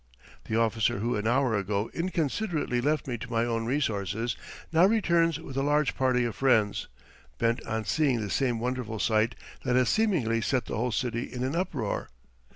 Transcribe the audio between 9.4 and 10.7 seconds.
that has seemingly set